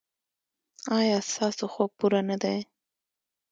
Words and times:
ایا 0.97 1.19
ستاسو 1.31 1.65
خوب 1.73 1.89
پوره 1.99 2.21
نه 2.29 2.37
دی؟ 2.43 2.59